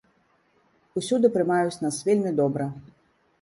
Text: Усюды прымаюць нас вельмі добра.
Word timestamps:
Усюды 1.01 1.31
прымаюць 1.35 1.81
нас 1.85 2.01
вельмі 2.09 2.33
добра. 2.41 2.69